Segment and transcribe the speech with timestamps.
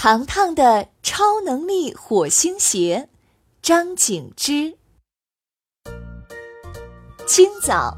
[0.00, 3.08] 糖糖的超能力火星鞋，
[3.60, 4.76] 张景之。
[7.26, 7.92] 清早，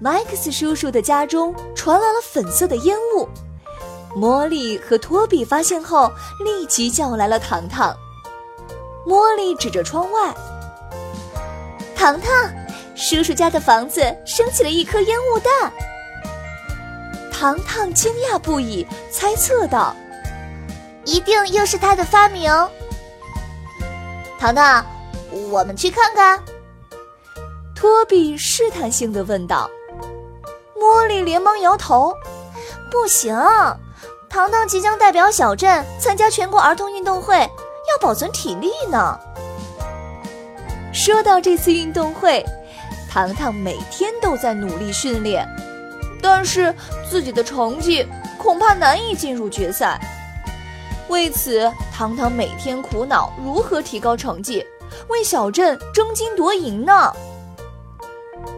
[0.00, 3.28] 麦克斯叔叔的家中传来了粉色的烟雾。
[4.16, 6.12] 茉莉和托比发现后，
[6.44, 7.92] 立即叫来了糖糖。
[9.04, 10.32] 茉莉指着窗外
[11.96, 12.32] ：“糖糖，
[12.94, 15.72] 叔叔家的房子升起了一颗烟雾弹。”
[17.34, 19.92] 糖糖惊讶不已，猜测道。
[21.06, 22.52] 一定又是他的发明，
[24.40, 24.84] 糖糖，
[25.50, 26.42] 我们去看看。
[27.76, 29.70] 托比试探性的问道。
[30.74, 32.12] 茉莉连忙摇头
[32.90, 33.34] ：“不行，
[34.28, 39.18] 糖糖即将代表小镇参加全国儿童运动会，要保存体力呢。”
[40.92, 42.44] 说到这次运动会，
[43.08, 45.46] 糖糖每天都在努力训练，
[46.20, 46.74] 但是
[47.08, 48.06] 自己的成绩
[48.38, 50.00] 恐怕难以进入决赛。
[51.08, 54.64] 为此，糖糖每天苦恼如何提高成绩，
[55.08, 57.12] 为小镇争金夺银呢。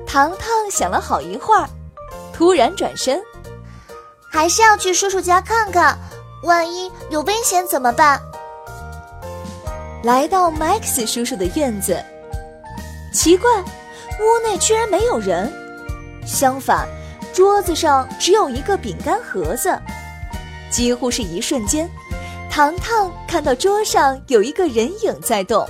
[0.07, 1.69] 糖糖想了好一会儿，
[2.33, 3.23] 突然转身，
[4.31, 5.99] 还是要去叔叔家看看，
[6.43, 8.21] 万一有危险怎么办？
[10.05, 12.03] 来到 Max 叔叔的院子，
[13.13, 15.53] 奇怪，屋内居然没有人，
[16.27, 16.89] 相反，
[17.35, 19.79] 桌子上只有一个饼干盒子，
[20.71, 21.89] 几乎是一瞬间。
[22.59, 25.65] 糖糖看到桌上有一个人影在动，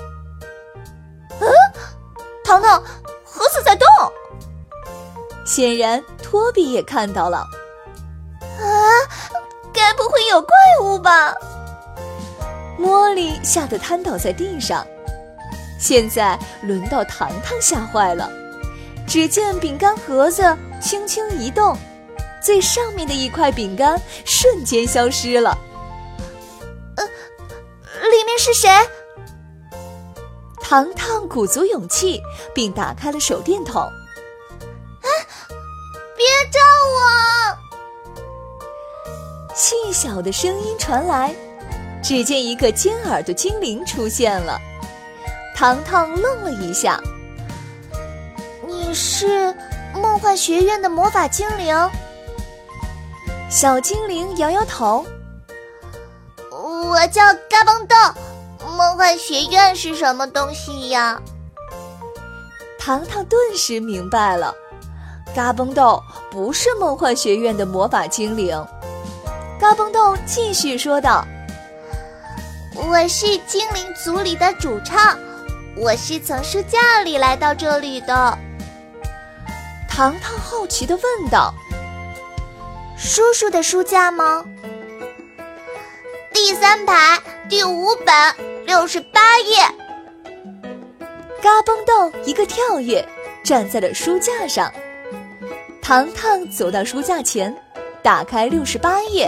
[1.38, 1.47] 嗯，
[2.43, 2.82] 糖糖，
[3.22, 3.87] 盒子在动。
[5.44, 7.44] 显然，托比也看到了。
[8.41, 8.65] 啊，
[9.71, 11.34] 该不会有怪物吧？
[12.81, 14.82] 茉莉吓得瘫倒在地上。
[15.78, 18.31] 现在轮到糖糖吓坏了。
[19.06, 21.76] 只见饼干盒子轻轻一动，
[22.43, 25.55] 最上面的一块饼干瞬间消失了。
[28.50, 28.70] 是谁？
[30.59, 32.19] 糖糖鼓足勇气，
[32.54, 33.86] 并打开了手电筒。
[36.16, 36.58] 别照
[36.97, 36.98] 我！
[39.54, 41.34] 细小的声音传来，
[42.03, 44.58] 只见一个尖耳的精灵出现了。
[45.54, 46.98] 糖糖愣了一下
[48.66, 49.54] ：“你是
[49.92, 51.76] 梦幻学院的魔法精灵？”
[53.50, 55.04] 小精灵摇摇头
[56.50, 57.20] ：“我叫
[57.50, 57.94] 嘎嘣豆。”
[58.78, 61.20] 梦幻学院是什么东西呀？
[62.78, 64.54] 糖糖顿时明白了，
[65.34, 66.00] 嘎嘣豆
[66.30, 68.64] 不是梦幻学院的魔法精灵。
[69.58, 71.26] 嘎嘣豆继续说道
[72.88, 75.18] ：“我是精灵族里的主唱，
[75.76, 78.38] 我是从书架里来到这里的。”
[79.90, 81.52] 糖糖好奇的问道
[82.96, 84.44] ：“叔叔的书架吗？
[86.32, 87.18] 第三排
[87.48, 88.14] 第五本。”
[88.68, 89.56] 六十八页，
[91.40, 93.02] 嘎嘣豆一个跳跃，
[93.42, 94.70] 站在了书架上。
[95.80, 97.56] 糖糖走到书架前，
[98.02, 99.26] 打开六十八页。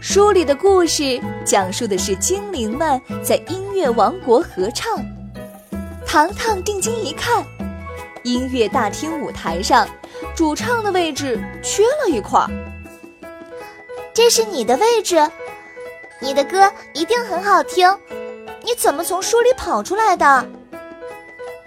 [0.00, 4.98] 书里的故事讲述的是精灵们在音乐王国合唱。
[6.06, 7.44] 糖糖定睛一看，
[8.22, 9.86] 音乐大厅舞台上，
[10.34, 12.40] 主唱的位置缺了一块。
[14.14, 15.30] 这是你的位置，
[16.22, 17.86] 你的歌一定很好听。
[18.70, 20.46] 你怎么从书里跑出来的？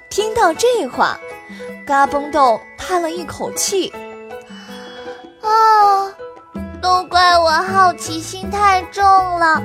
[0.09, 1.19] 听到这话，
[1.85, 3.91] 嘎嘣豆叹了一口气。
[5.41, 6.07] 啊，
[6.81, 9.61] 都怪我好奇心太重了。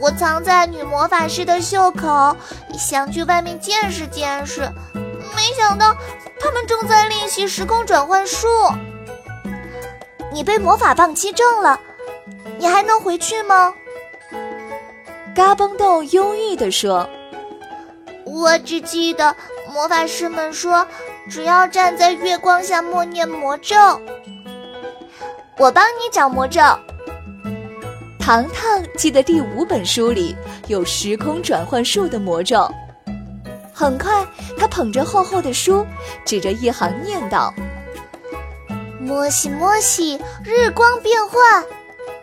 [0.00, 2.34] 我藏在女魔法师的袖口，
[2.78, 4.62] 想去外面见识见识，
[5.36, 5.94] 没想到
[6.40, 8.48] 他们正在练习时空转换术。
[10.32, 11.78] 你被魔法棒击中了，
[12.56, 13.74] 你还能回去吗？
[15.40, 17.08] 嘎嘣豆忧郁地说
[18.26, 19.34] ：“我只记得
[19.72, 20.86] 魔法师们说，
[21.30, 23.74] 只要站在月光下默念魔咒。
[25.56, 26.60] 我帮你找魔咒。”
[28.20, 30.36] 糖糖记得第五本书里
[30.68, 32.70] 有时空转换术的魔咒。
[33.72, 34.12] 很快，
[34.58, 35.86] 他捧着厚厚的书，
[36.22, 37.50] 指着一行念道
[39.00, 41.64] ：“摩西摩西，日光变幻；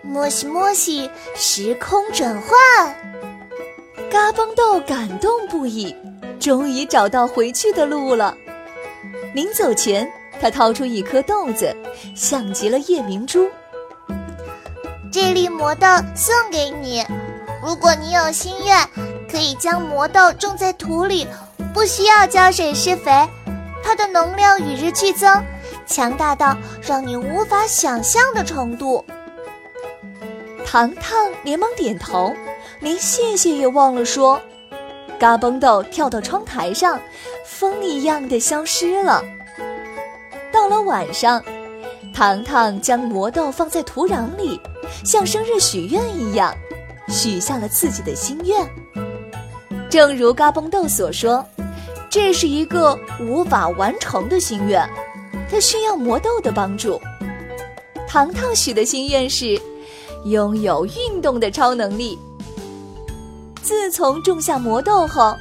[0.04, 2.96] 摩西摩西，时空转换。”
[4.09, 5.95] 嘎嘣豆感动不已，
[6.39, 8.36] 终于找到回去的路了。
[9.33, 10.09] 临走前，
[10.39, 11.75] 他掏出一颗豆子，
[12.15, 13.50] 像极了夜明珠。
[15.12, 17.06] 这粒魔豆送给你，
[17.63, 18.88] 如果你有心愿，
[19.30, 21.27] 可以将魔豆种在土里。
[21.74, 23.12] 不需要浇水施肥，
[23.83, 25.44] 它的能量与日俱增，
[25.86, 29.06] 强大到让你无法想象的程度。
[30.65, 32.33] 糖糖连忙点头，
[32.80, 34.42] 连谢谢也忘了说。
[35.20, 37.00] 嘎嘣豆跳到窗台上，
[37.46, 39.24] 风一样的消失了。
[40.52, 41.44] 到了晚上，
[42.14, 44.60] 糖糖将魔豆放在土壤里，
[45.04, 46.54] 像生日许愿一样，
[47.08, 48.68] 许下了自己的心愿。
[49.90, 51.46] 正如嘎嘣豆所说。
[52.10, 54.90] 这是一个无法完成的心愿，
[55.52, 57.00] 它需要魔豆的帮助。
[58.08, 59.60] 糖糖许的心愿是
[60.24, 62.18] 拥有运动的超能力。
[63.68, 65.36] 自从种下魔豆后，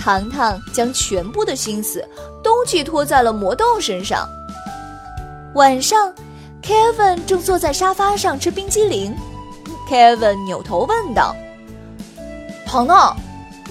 [0.00, 2.02] 糖糖将全部的心思
[2.42, 4.26] 都寄托在了魔豆身上。
[5.52, 6.10] 晚上
[6.62, 9.14] ，Kevin 正坐在沙发上吃冰激凌。
[9.90, 11.36] Kevin 扭头问道
[12.64, 13.14] ：“糖糖，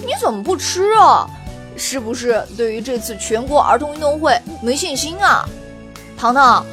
[0.06, 1.28] 你怎么不吃啊？”
[1.76, 5.44] 是不是对于这次全国儿童运动会没信心啊？
[6.16, 6.64] 糖糖，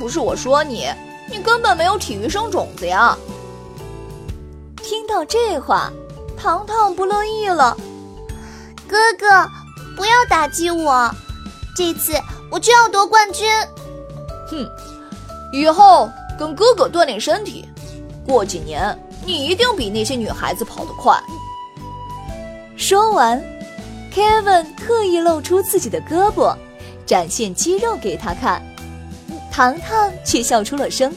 [0.00, 0.88] 不是我说你，
[1.30, 3.14] 你根本没有体育生种子呀！
[4.82, 5.92] 听到这话，
[6.38, 7.76] 糖糖不乐意了。
[8.86, 9.26] 哥哥，
[9.96, 11.10] 不要打击我，
[11.76, 12.12] 这次
[12.50, 13.46] 我就要夺冠军。
[14.48, 14.66] 哼，
[15.52, 16.08] 以后
[16.38, 17.68] 跟哥哥锻炼身体，
[18.26, 21.20] 过几年你一定比那些女孩子跑得快。
[22.76, 23.42] 说完。
[24.10, 26.56] Kevin 特意露出自己的胳膊，
[27.06, 28.60] 展现肌肉给他看。
[29.52, 31.14] 糖糖却笑出了声，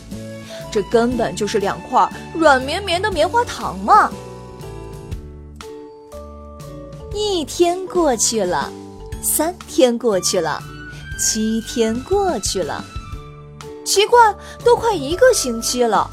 [0.70, 4.12] 这根本就是两块软绵绵的棉花糖嘛！
[7.14, 8.72] 一天过去了，
[9.22, 10.62] 三天过去了，
[11.20, 12.84] 七天过去了，
[13.86, 16.10] 奇怪，都快一个星期了，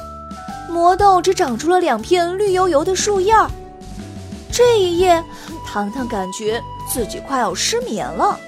[0.68, 3.50] 魔豆只长出了两片绿油油的树叶儿。
[4.52, 5.24] 这一夜。
[5.70, 8.40] 糖糖感觉自己快要失眠了。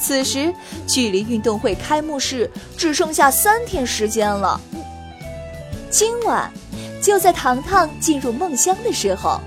[0.00, 0.52] 此时，
[0.88, 4.60] 距离运动会开幕式只剩下三天时间了。
[5.88, 6.52] 今晚，
[7.00, 9.40] 就在糖糖进入梦乡的时候，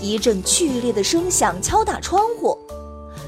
[0.00, 2.58] 一阵剧烈的声响敲打窗户。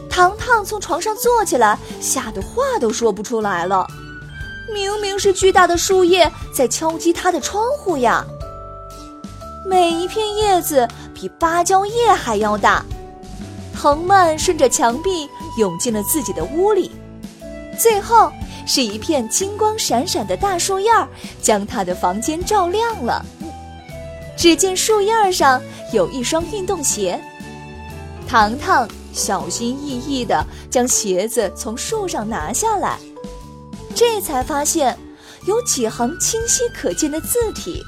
[0.09, 3.87] 糖糖从床上坐起来，吓得话都说不出来了。
[4.73, 8.25] 明明是巨大的树叶在敲击他的窗户呀！
[9.67, 12.85] 每一片叶子比芭蕉叶还要大。
[13.75, 16.91] 藤蔓顺着墙壁涌进了自己的屋里，
[17.79, 18.31] 最后
[18.67, 20.91] 是一片金光闪闪的大树叶
[21.41, 23.25] 将他的房间照亮了。
[24.37, 25.61] 只见树叶上
[25.93, 27.21] 有一双运动鞋，
[28.29, 32.99] 糖糖小心翼翼地将鞋子从树上拿下来，
[33.95, 34.97] 这才发现
[35.47, 37.83] 有几行清晰可见的字体：“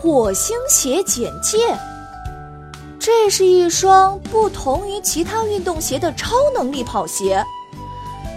[0.00, 1.58] 火星鞋简介。”
[3.00, 7.44] 这是一双不同于其他运动鞋的超能力跑鞋，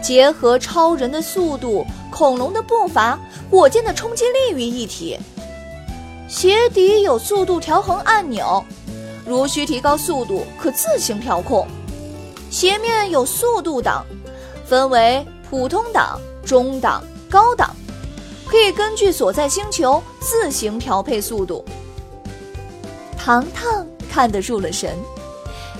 [0.03, 3.17] 结合超人的速度、恐龙的步伐、
[3.49, 5.17] 火箭的冲击力于一体。
[6.27, 8.63] 鞋底有速度调衡按钮，
[9.25, 11.67] 如需提高速度可自行调控。
[12.49, 14.05] 鞋面有速度档，
[14.65, 17.75] 分为普通档、中档、高档，
[18.45, 21.63] 可以根据所在星球自行调配速度。
[23.17, 23.85] 糖糖。
[24.09, 24.97] 看得入了神，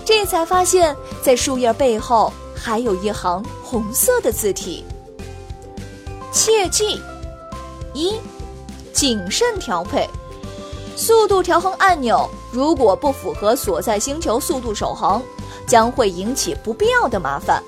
[0.06, 4.86] 这才发现，在树叶背后还有一行红色的字体。
[6.32, 7.02] 切记：
[7.96, 8.14] 一、
[8.94, 10.08] 谨慎调配，
[10.98, 15.22] 速度调衡按钮如果不符合所在星球速度守恒，
[15.68, 17.64] 将会引起不必要的麻烦。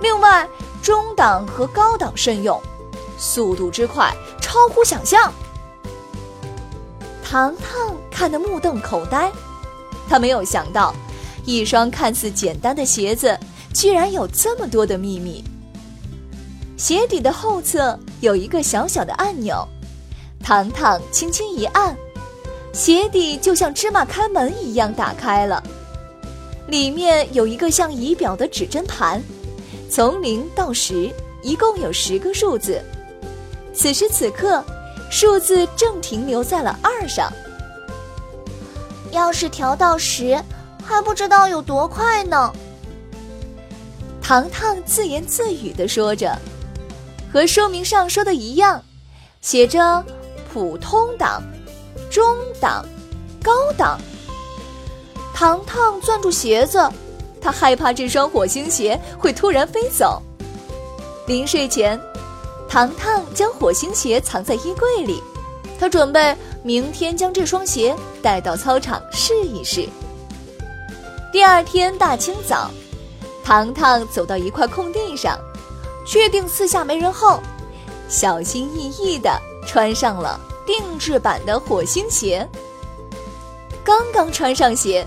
[0.00, 0.48] 另外，
[0.80, 2.58] 中档和高档慎用，
[3.18, 5.30] 速度之快超乎想象。
[7.22, 9.30] 糖糖看得目瞪口呆。
[10.08, 10.94] 他没有想到，
[11.44, 13.38] 一双看似简单的鞋子，
[13.74, 15.44] 居然有这么多的秘密。
[16.78, 19.62] 鞋底的后侧有一个小小的按钮，
[20.42, 21.94] 糖糖轻轻一按，
[22.72, 25.62] 鞋底就像芝麻开门一样打开了。
[26.68, 29.20] 里面有一个像仪表的指针盘，
[29.90, 31.10] 从零到十，
[31.42, 32.80] 一共有十个数字。
[33.74, 34.62] 此时此刻
[35.10, 37.32] 数字正停留在了二上。
[39.10, 40.40] 要是调到十，
[40.84, 42.52] 还不知道有多快呢。
[44.22, 46.38] 糖糖自言自语地说着，
[47.32, 48.80] 和说明上说的一样，
[49.40, 50.04] 写着
[50.52, 51.42] 普通档、
[52.10, 52.84] 中档、
[53.42, 53.98] 高档。
[55.32, 56.78] 糖糖攥住鞋子，
[57.40, 60.20] 他害怕这双火星鞋会突然飞走。
[61.26, 61.98] 临睡前，
[62.68, 65.22] 糖糖将火星鞋藏在衣柜里，
[65.78, 69.88] 他准备明天将这双鞋带到操场试一试。
[71.32, 72.70] 第二天大清早，
[73.44, 75.38] 糖糖走到一块空地上，
[76.04, 77.40] 确定四下没人后，
[78.08, 79.30] 小心翼翼地
[79.64, 82.48] 穿上了定制版的火星鞋。
[83.82, 85.06] 刚刚穿上鞋，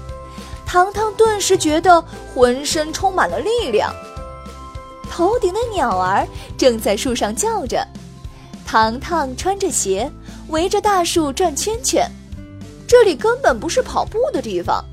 [0.66, 3.94] 糖糖顿时觉得浑身充满了力量。
[5.10, 7.88] 头顶的鸟儿正在树上叫着，
[8.66, 10.12] 糖糖穿着鞋
[10.48, 12.10] 围着大树转圈圈。
[12.88, 14.84] 这里根本不是跑步的地方，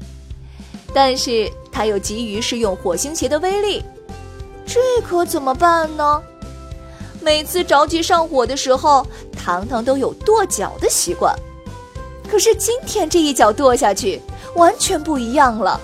[0.93, 3.83] 但是他又急于试用火星鞋的威力，
[4.67, 6.23] 这可怎么办呢？
[7.21, 11.35] 每次着急上火的时候，糖糖都有跺脚的习惯，
[12.29, 14.21] 可是今天这一脚跺下去，
[14.57, 15.81] 完全不一样了。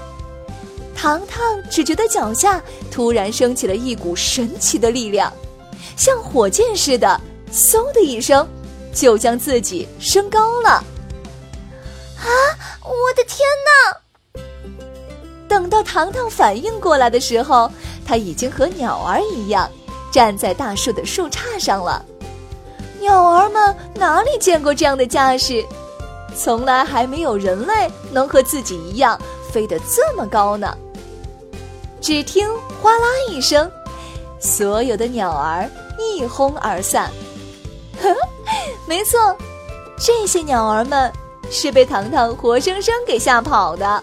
[0.94, 5.30] 糖糖只觉得脚下突然升起了一股神奇的力量，
[5.94, 7.20] 像火箭似的，
[7.52, 8.48] 嗖的一声，
[8.94, 10.70] 就将自己升高了。
[10.70, 12.26] 啊！
[12.82, 14.40] 我的天哪！
[15.46, 17.70] 等到糖糖反应过来的时候，
[18.06, 19.70] 他已经和鸟儿一样，
[20.16, 22.02] 站在大树的树杈上了。
[23.00, 25.62] 鸟儿们哪里见过这样的架势？
[26.34, 29.20] 从来还没有人类能和自己一样
[29.52, 30.74] 飞得这么高呢。
[32.00, 32.48] 只听
[32.80, 33.70] 哗啦一声，
[34.40, 35.68] 所有的鸟儿
[35.98, 37.10] 一哄而散。
[38.00, 38.08] 呵，
[38.88, 39.36] 没错，
[39.98, 41.12] 这些鸟儿们
[41.50, 43.86] 是被糖糖活生生给吓跑的。
[43.86, 44.02] 啊，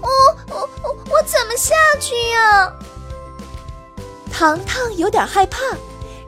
[0.00, 0.08] 我
[0.50, 2.72] 我我我怎么下去呀？
[4.38, 5.58] 糖糖有点害怕，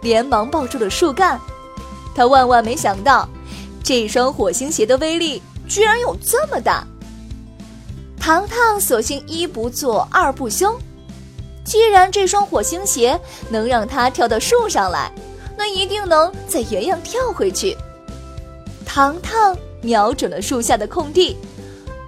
[0.02, 1.40] 连忙抱住了树干。
[2.12, 3.28] 他万万没想到，
[3.84, 6.84] 这双火星鞋的威力居然有这么大。
[8.18, 10.76] 糖糖索性一不做二不休，
[11.64, 13.16] 既然这双火星鞋
[13.48, 15.12] 能让他跳到树上来，
[15.56, 17.76] 那一定能再原样跳回去。
[18.84, 21.36] 糖糖瞄准了树下的空地，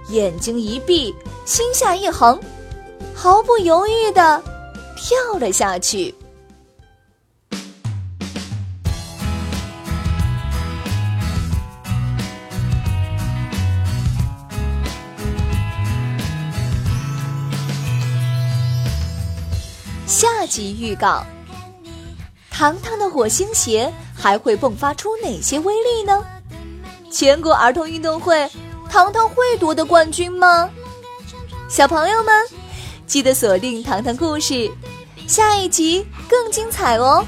[0.09, 2.37] 眼睛一闭，心下一横，
[3.15, 4.43] 毫不犹豫地
[5.05, 6.15] 跳了下去。
[20.07, 21.25] 下集预告：
[22.49, 26.25] 糖糖的火星鞋还会迸发出哪些威力呢？
[27.11, 28.49] 全国儿童运动会，
[28.89, 30.69] 糖糖会夺得冠军吗？
[31.67, 32.33] 小朋友们，
[33.05, 34.71] 记得锁定糖糖故事，
[35.27, 37.25] 下一集更精彩哦！